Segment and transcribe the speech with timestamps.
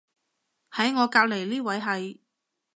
[0.71, 2.17] 喺我隔離呢位係